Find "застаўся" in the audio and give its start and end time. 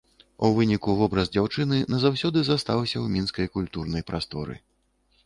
2.47-2.93